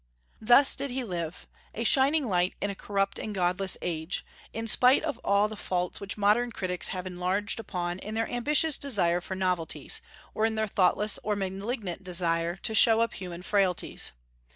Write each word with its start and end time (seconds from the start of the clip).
Thus 0.41 0.75
did 0.75 0.89
he 0.89 1.03
live, 1.03 1.47
a 1.75 1.83
shining 1.83 2.25
light 2.27 2.55
in 2.59 2.71
a 2.71 2.75
corrupt 2.75 3.19
and 3.19 3.35
godless 3.35 3.77
age, 3.83 4.25
in 4.51 4.67
spite 4.67 5.03
of 5.03 5.19
all 5.19 5.47
the 5.47 5.55
faults 5.55 6.01
which 6.01 6.17
modern 6.17 6.51
critics 6.51 6.87
have 6.87 7.05
enlarged 7.05 7.59
upon 7.59 7.99
in 7.99 8.15
their 8.15 8.27
ambitious 8.27 8.79
desire 8.79 9.21
for 9.21 9.35
novelties, 9.35 10.01
or 10.33 10.47
in 10.47 10.55
their 10.55 10.65
thoughtless 10.65 11.19
or 11.21 11.35
malignant 11.35 12.03
desire? 12.03 12.55
to 12.63 12.73
show 12.73 12.99
up 12.99 13.13
human 13.13 13.43
frailties. 13.43 14.11